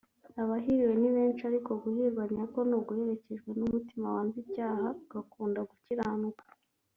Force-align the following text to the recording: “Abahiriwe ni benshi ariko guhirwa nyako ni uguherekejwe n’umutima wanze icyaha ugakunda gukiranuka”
“Abahiriwe 0.41 0.93
ni 0.99 1.09
benshi 1.15 1.41
ariko 1.49 1.71
guhirwa 1.81 2.23
nyako 2.33 2.59
ni 2.67 2.75
uguherekejwe 2.79 3.49
n’umutima 3.59 4.05
wanze 4.15 4.35
icyaha 4.43 4.87
ugakunda 5.01 5.59
gukiranuka” 5.69 6.45